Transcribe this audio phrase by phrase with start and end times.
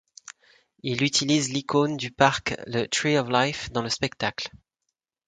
[0.81, 4.49] Il utilise l'icône du parc le Tree of Life dans le spectacle.